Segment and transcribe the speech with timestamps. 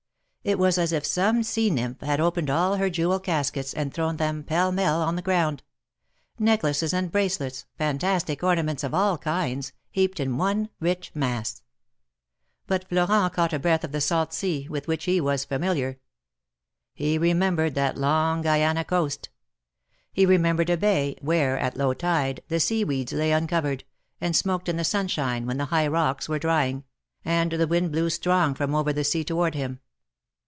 [0.43, 4.17] It was as if some sea nymph had opened all her jewel caskets and thrown
[4.17, 5.61] them pell mell on the ground—
[6.39, 11.61] necklaces and bracelets, fantastic ornaments of all kinds, heaped in one rich mass.
[12.65, 15.99] But Florent caught a breath of the salt sea, with which he was familiar.
[16.95, 19.29] He remembered that long Guiana coast.
[20.11, 23.83] He remembered a bay, where, at low tide, the sea weeds lay uncovered,
[24.19, 26.83] and smoked in the sunshine, when the high rocks were drying,
[27.23, 29.79] and the wind blew strong from over the sea toward him.